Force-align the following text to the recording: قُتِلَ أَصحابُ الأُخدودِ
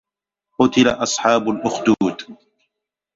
قُتِلَ 0.59 0.87
أَصحابُ 0.87 1.47
الأُخدودِ 1.49 2.37